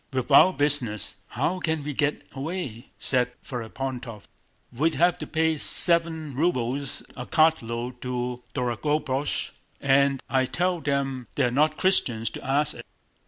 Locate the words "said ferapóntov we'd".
2.97-4.95